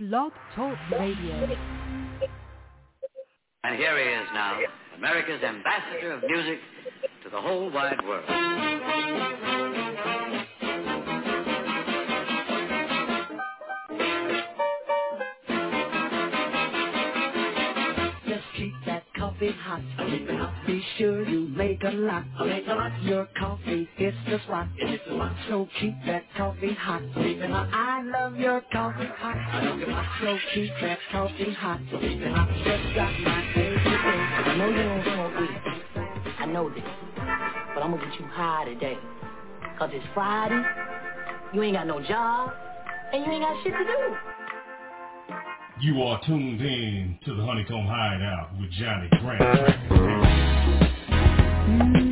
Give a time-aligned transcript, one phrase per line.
[0.00, 1.56] Blog Talk Radio.
[3.64, 4.58] And here he is now,
[4.96, 6.58] America's ambassador of music
[7.22, 8.24] to the whole wide world.
[18.26, 19.82] Just keep that coffee hot.
[20.08, 20.66] Keep it hot.
[20.66, 22.24] Be sure you make a lot.
[22.46, 23.02] Make a lot.
[23.02, 24.68] Your coffee is just rock.
[24.78, 25.36] It's a lot.
[25.50, 27.02] So keep that coffee hot.
[27.16, 27.68] Keep it hot.
[27.70, 29.36] I love your coffee hot.
[29.36, 30.20] I love it hot.
[30.20, 31.80] So keep that coffee hot.
[31.90, 32.48] Keep it hot.
[32.64, 33.94] Just got my favorite thing.
[33.94, 35.58] I know you don't smoke weed.
[36.38, 36.82] I know this.
[37.74, 38.98] But I'm gonna get you high today.
[39.78, 40.62] Cause it's Friday,
[41.54, 42.52] you ain't got no job,
[43.12, 44.16] and you ain't got shit to do.
[45.80, 49.40] You are tuned in to the Honeycomb Hideout with Johnny Grant.
[51.94, 52.09] With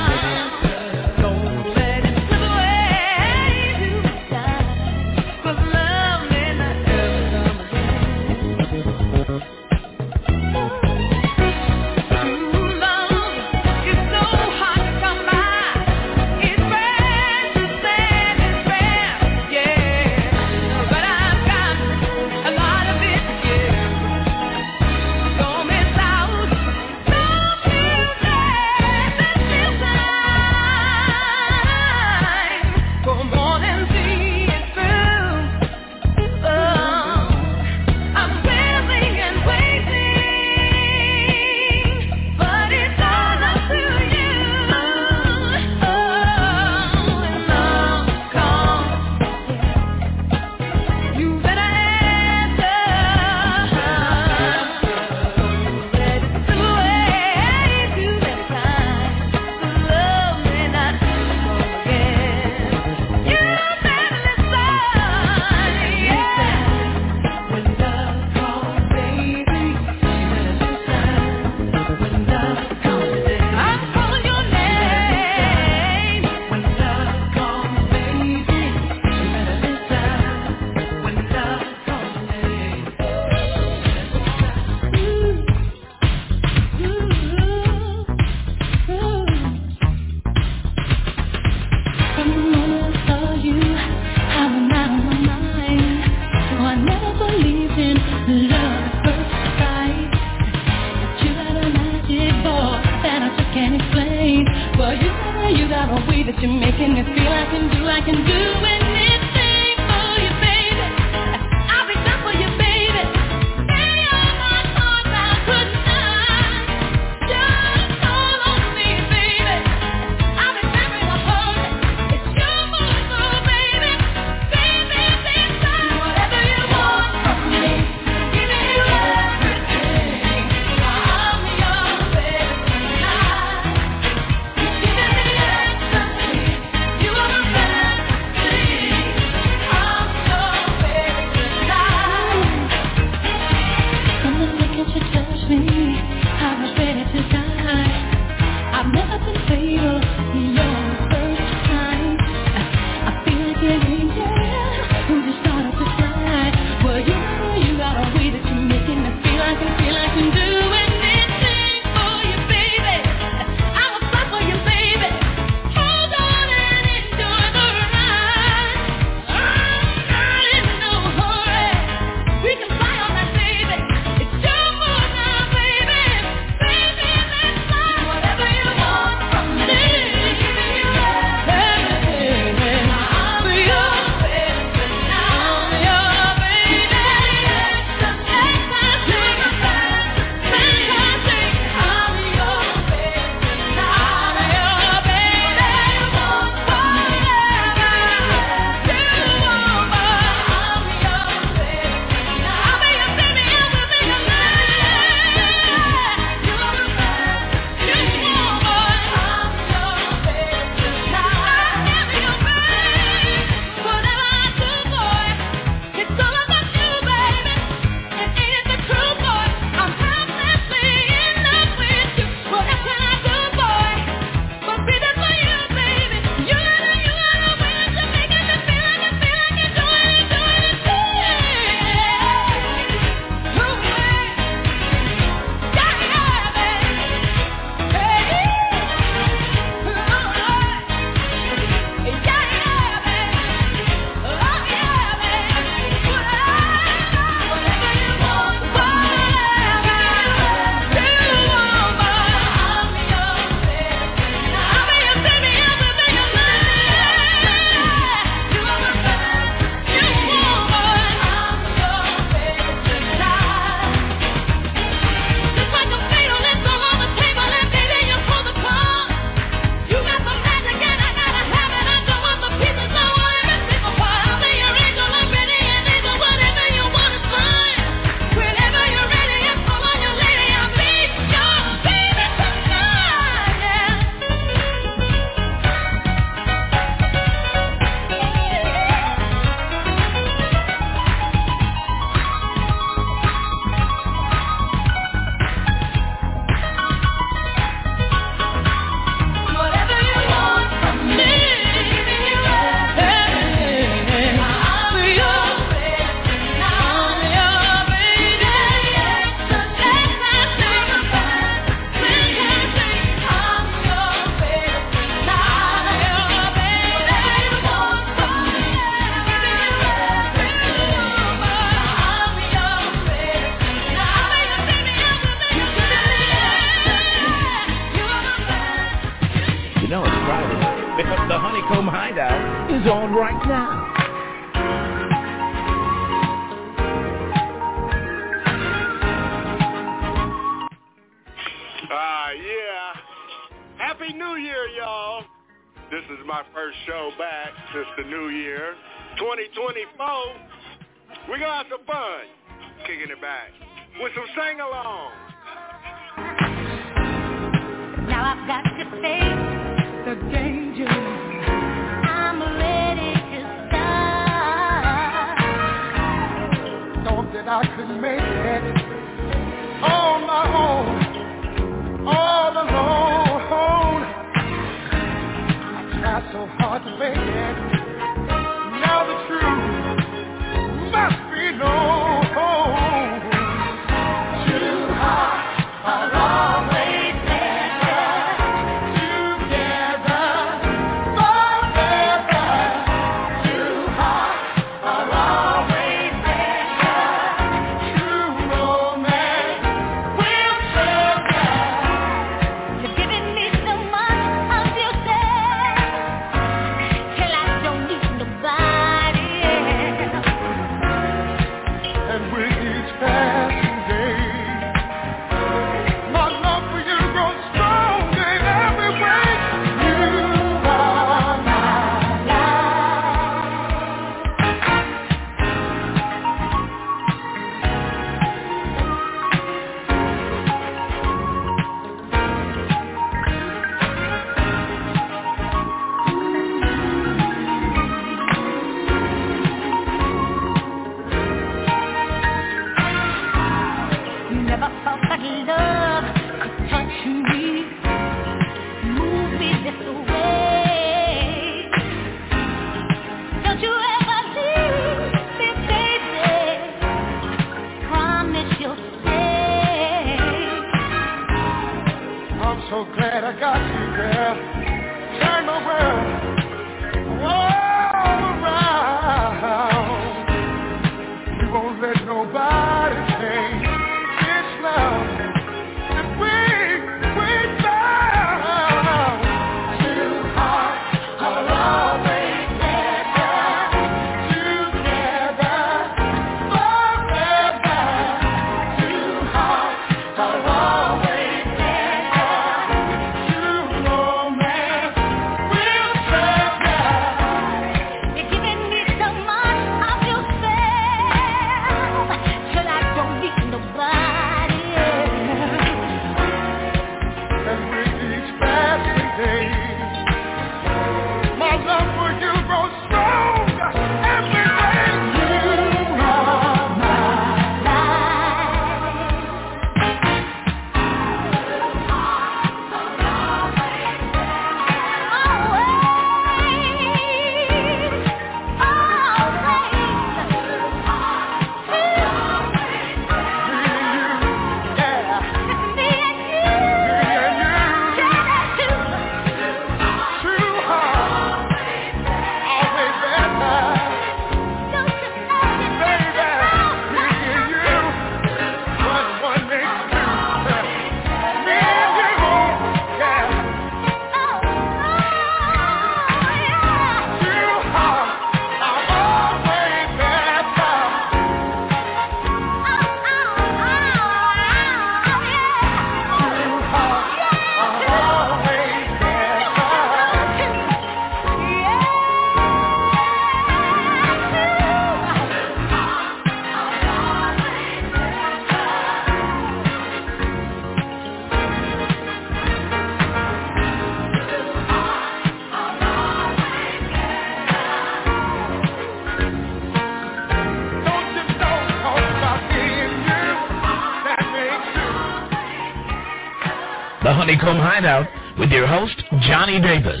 [597.26, 600.00] Honeycomb Hideout with your host, Johnny Davis.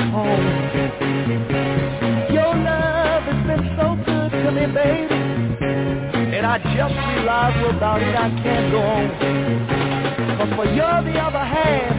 [0.00, 0.46] Home.
[2.32, 5.14] Your love has been so good to me, baby,
[6.36, 9.06] and I just realized without it I can't go on.
[10.38, 11.92] But for you're the other half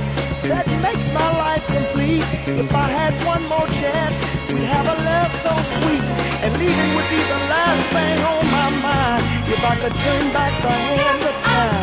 [0.50, 2.26] that makes my life complete.
[2.66, 4.16] If I had one more chance,
[4.52, 6.04] we'd have a love so sweet,
[6.44, 9.24] and leaving would be the last thing on my mind.
[9.54, 11.83] If I could turn back the hands of time.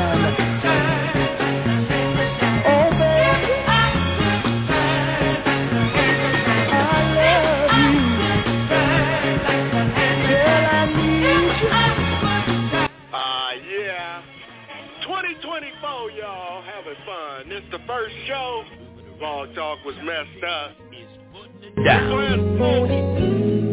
[17.91, 18.63] First show.
[19.19, 20.77] Blog Talk was messed up.
[21.85, 23.70] Down.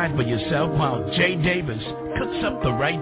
[0.00, 1.82] decide for yourself while Jay Davis
[2.18, 2.99] cooks up the right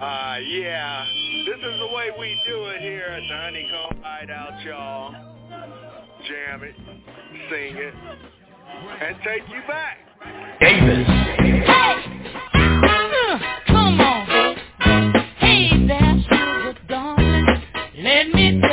[0.00, 1.06] Uh, yeah.
[1.46, 5.12] This is the way we do it here at the Honeycomb Hideout, y'all.
[6.28, 6.74] Jam it,
[7.48, 7.94] sing it,
[9.00, 9.98] and take you back.
[10.60, 11.06] Davis.
[11.06, 11.94] Hey!
[13.68, 14.56] Come on.
[15.38, 17.46] Hey there, sugar darling.
[17.96, 18.65] Let me...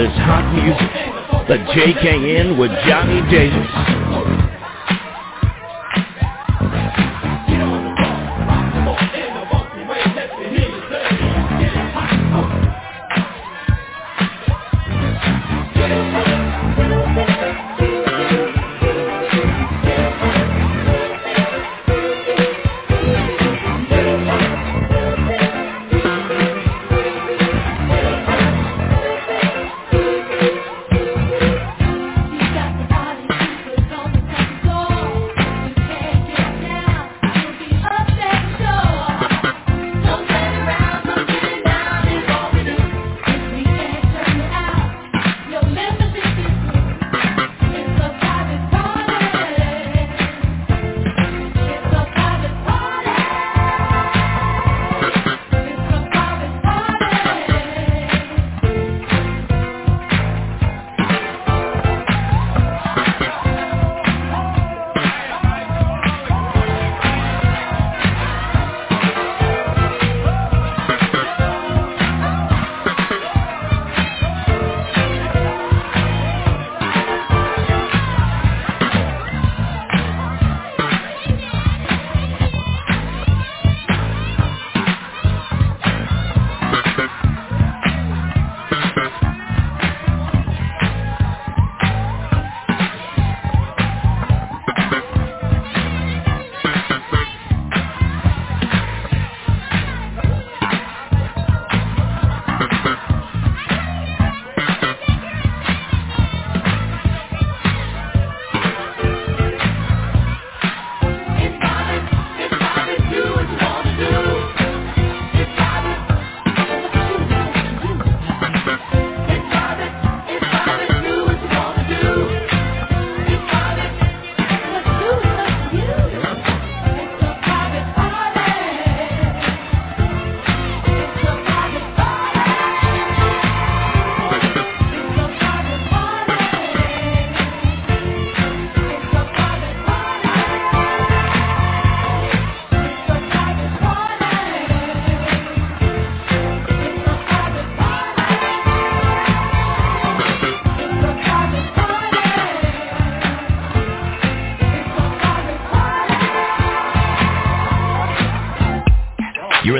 [0.00, 0.88] this hot music.
[1.46, 3.89] The JKN with Johnny Davis.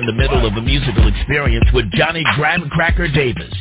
[0.01, 3.53] In the middle of a musical experience with Johnny Graham Cracker Davis.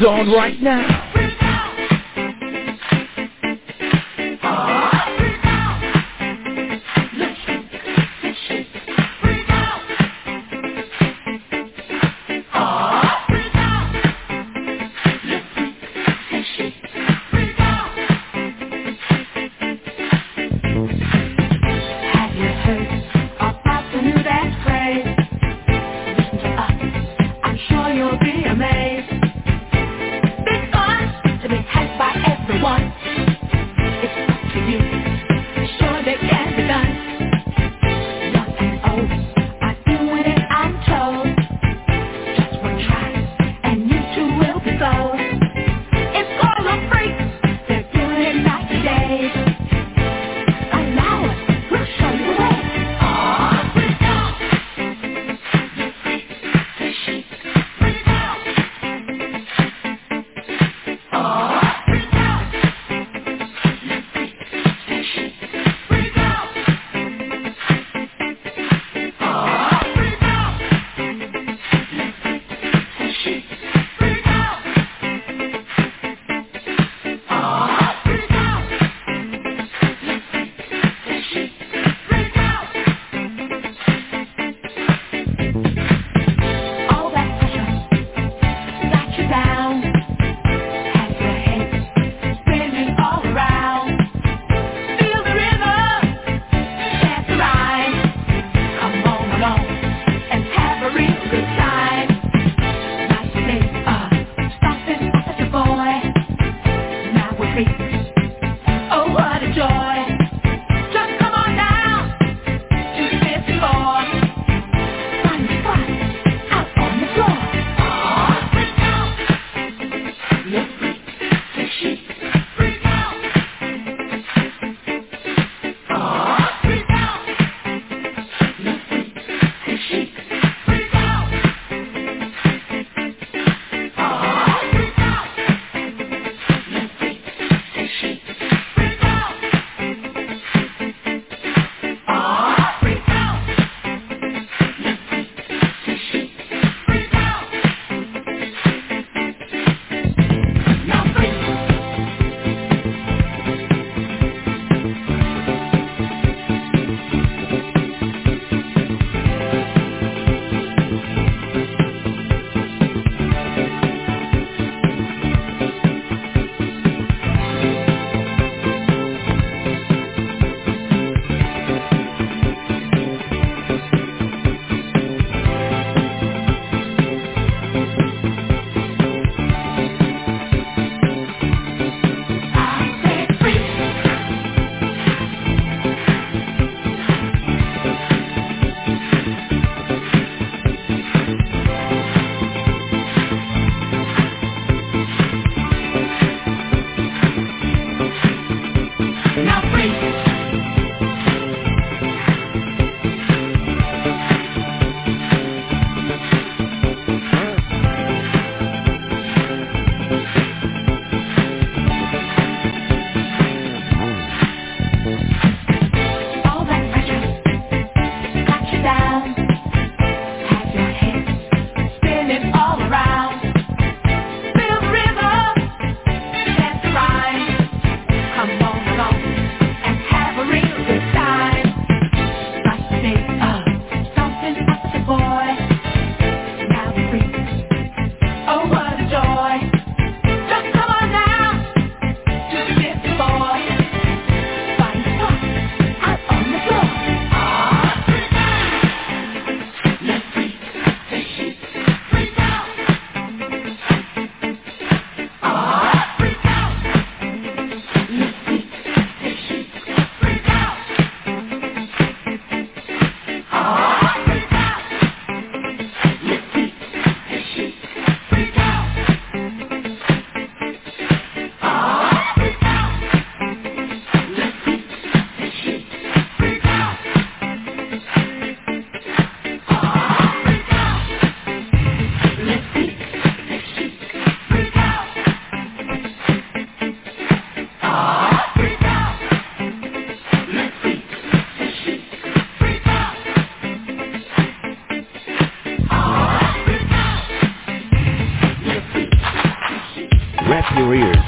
[0.00, 1.09] Is on right now.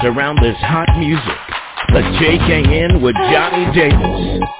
[0.05, 1.23] around this hot music.
[1.89, 4.52] The JKN with Johnny Davis.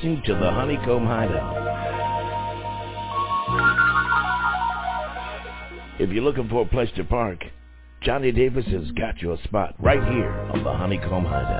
[0.00, 1.56] listening to the Honeycomb Hideout.
[6.00, 7.44] If you're looking for a place to park,
[8.02, 11.59] Johnny Davis has got you a spot right here on the Honeycomb Hideout.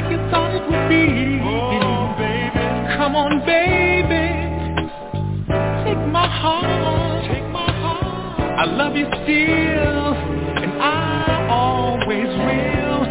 [0.00, 1.40] like you thought it would be.
[1.42, 2.96] Oh, baby.
[2.96, 4.28] Come on, baby.
[5.84, 7.24] Take my heart.
[7.30, 8.40] Take my heart.
[8.40, 10.14] I love you still,
[10.56, 13.04] and I always will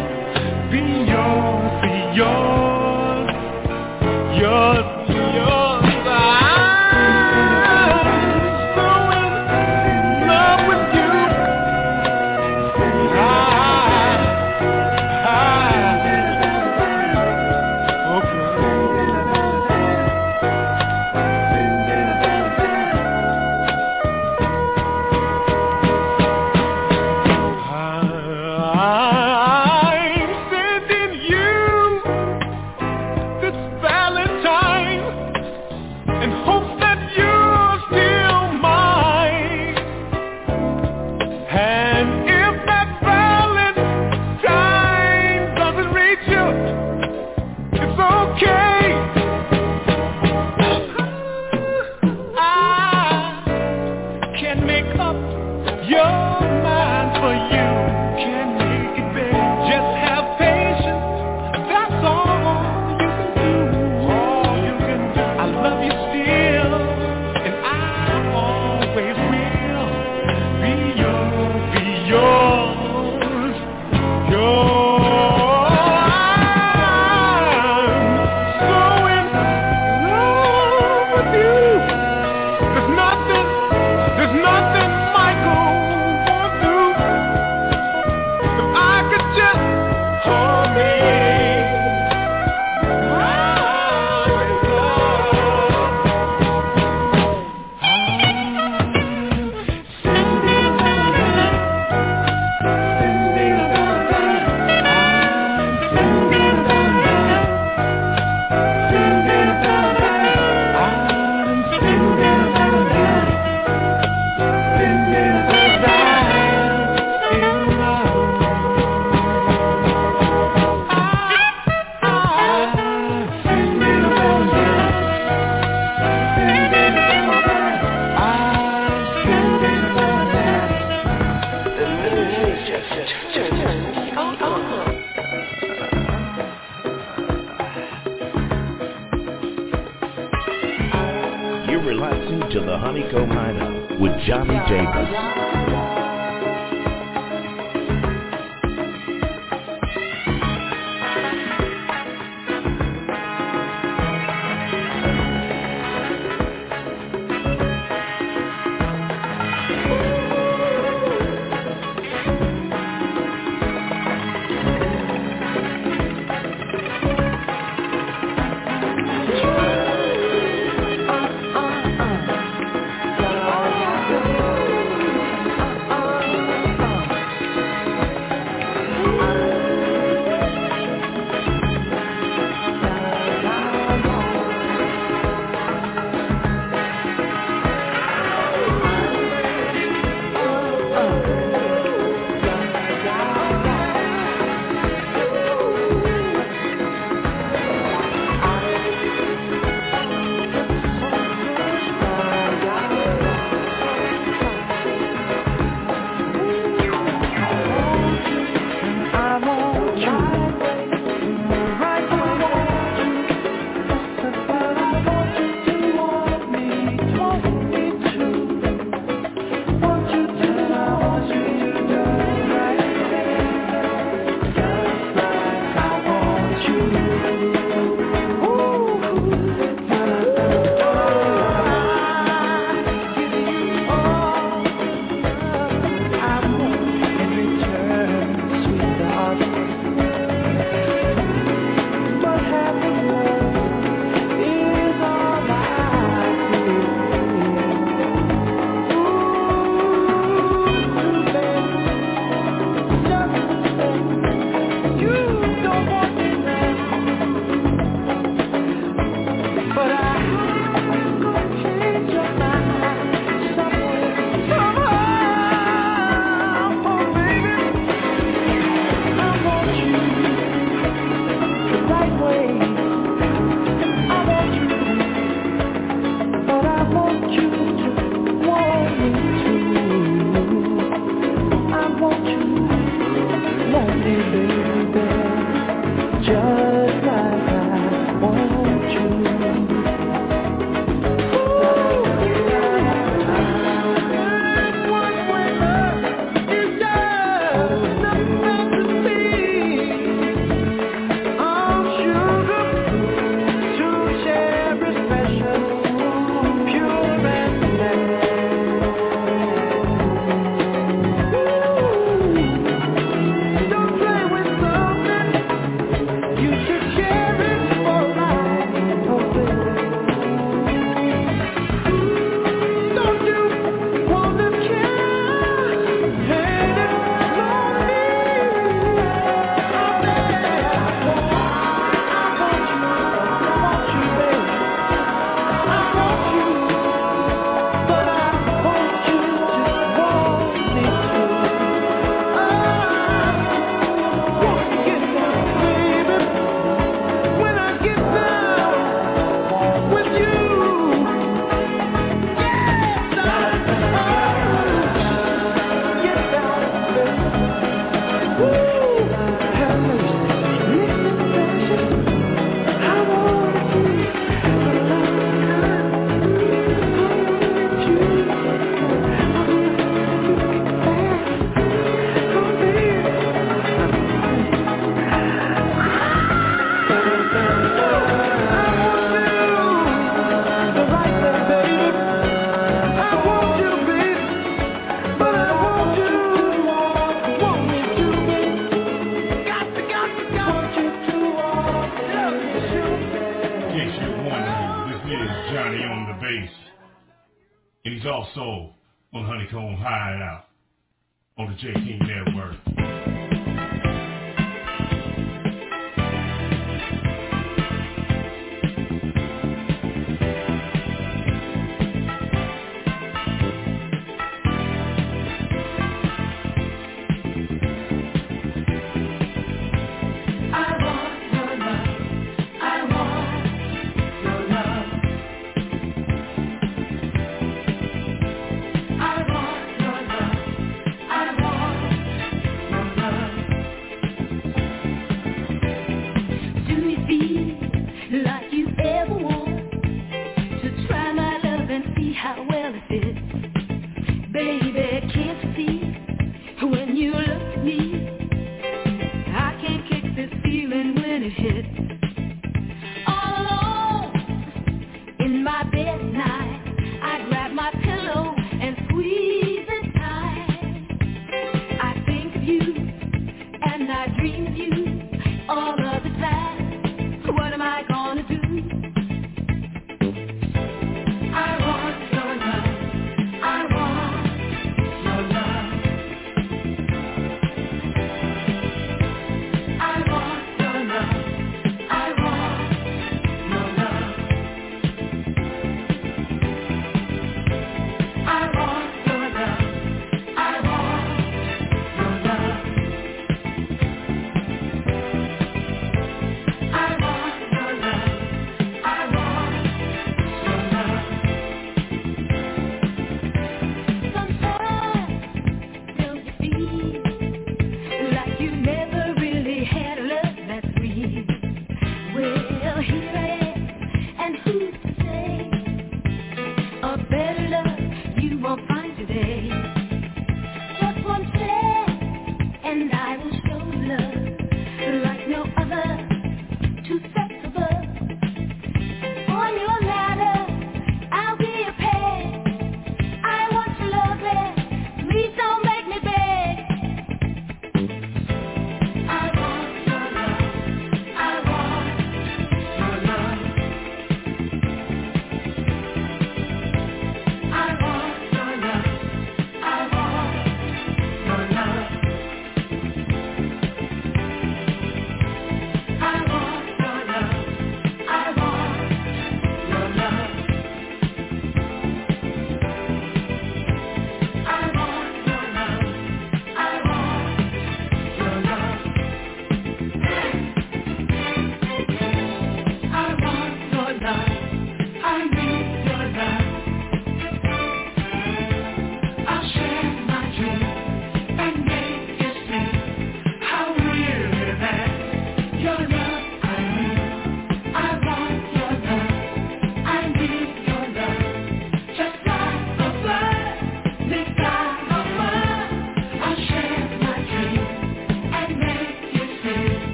[0.70, 3.30] be yours, be yours,
[4.40, 4.79] yours.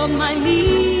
[0.00, 0.99] Fulfilled my needs.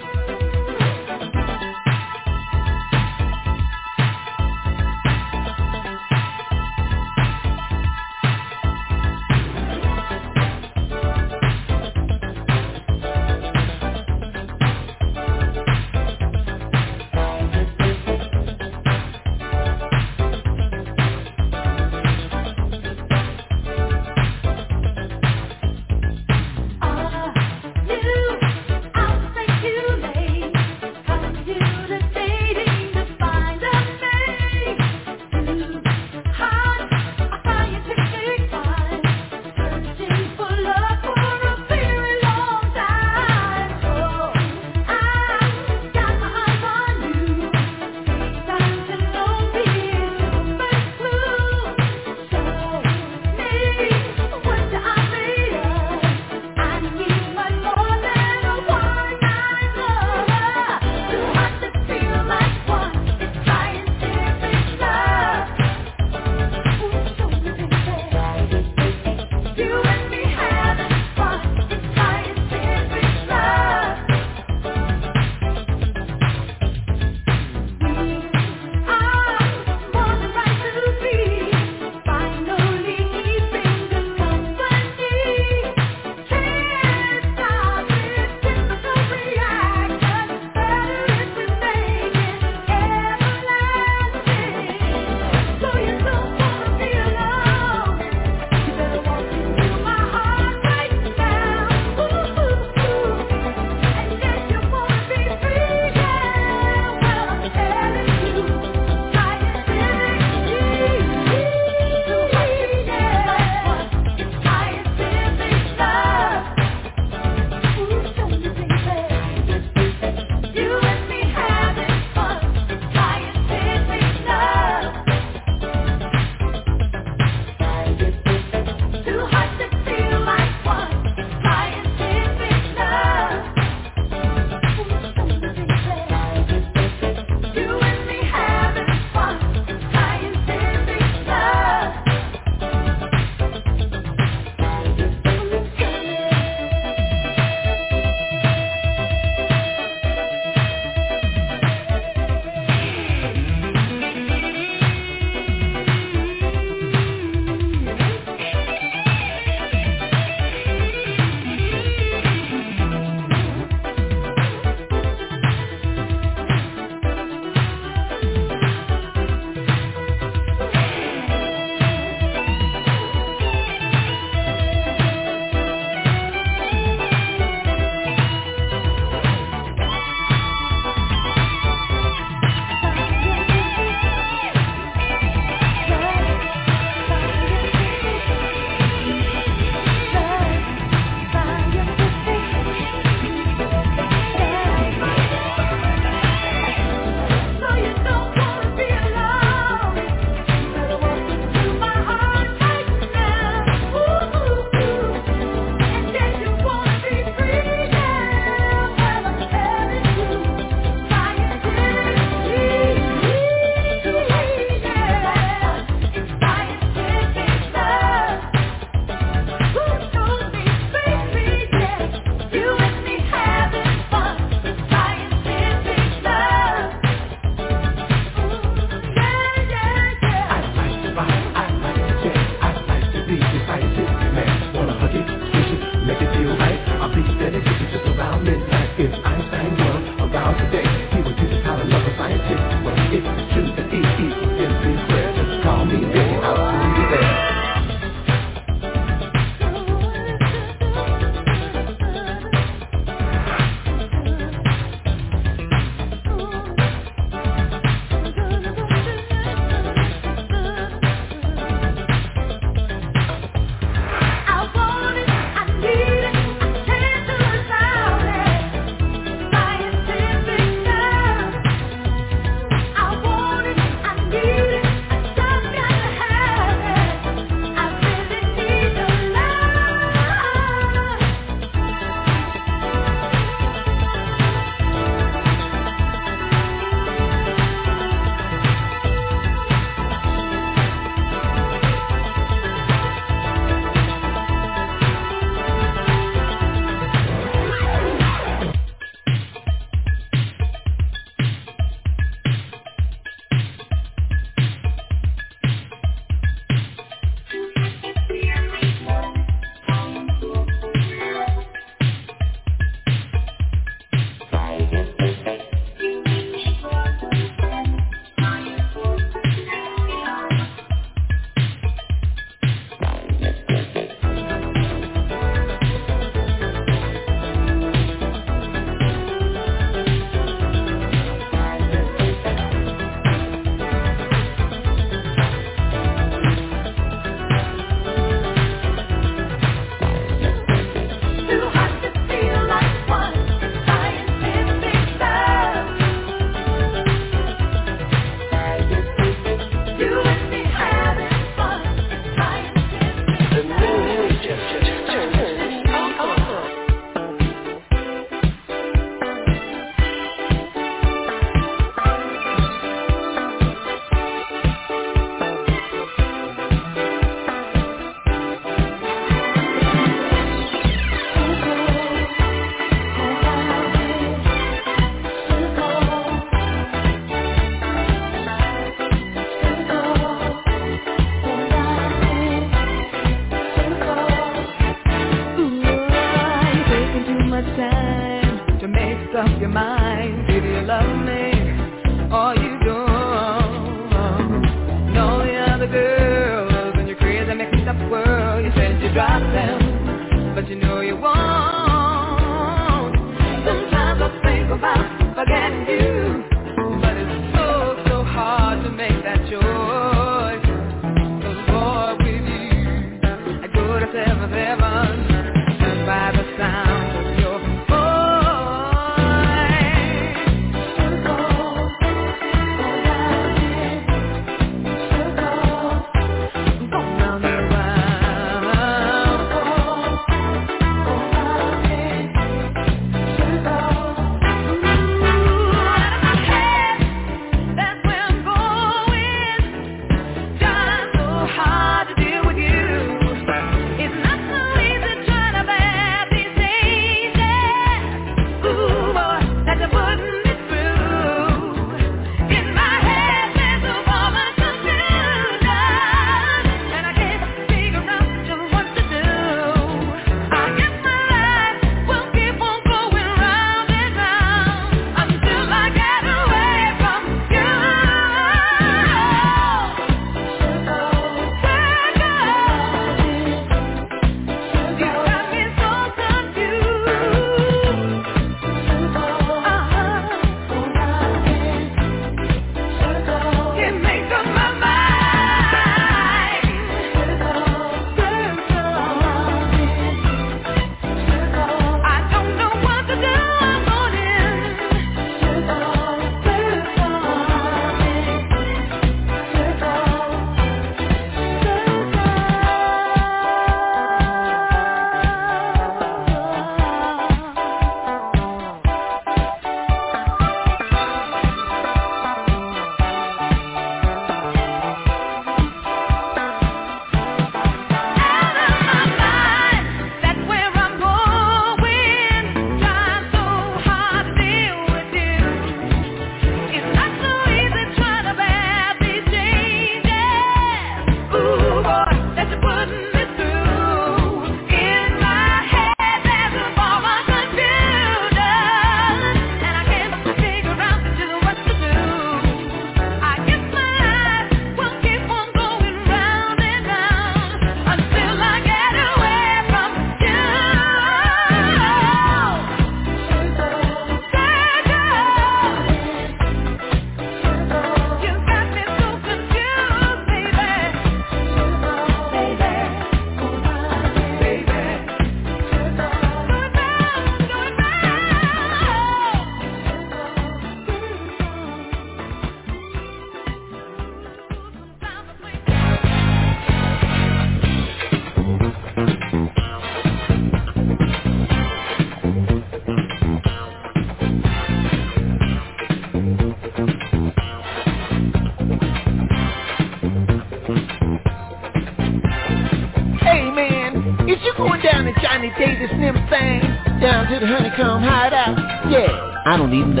[599.71, 600.00] Yeah,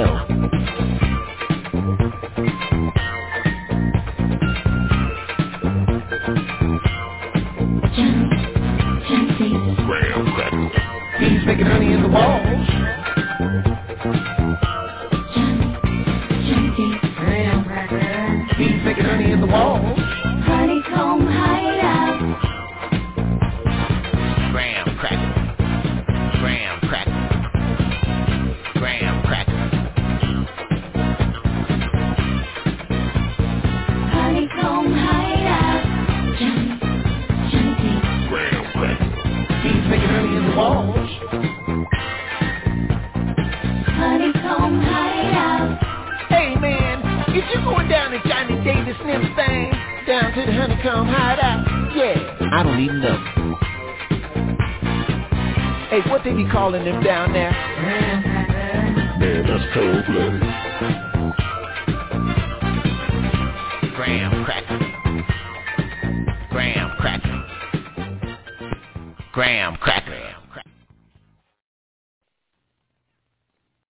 [56.71, 57.50] calling them down there?